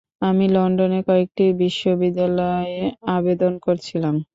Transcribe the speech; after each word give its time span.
আমি 0.21 0.45
লন্ডনের 0.49 1.03
কয়েকটি 1.07 1.45
বিশ্ববিদ্যালয়ে, 1.61 2.79
আবেদন 3.09 3.53
করছিলাম। 3.65 4.15